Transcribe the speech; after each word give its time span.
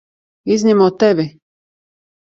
Izņemot 0.55 0.97
tevi! 1.05 1.27